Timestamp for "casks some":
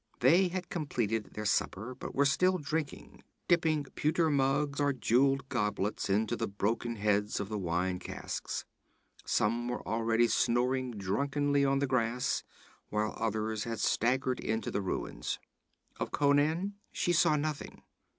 7.99-9.67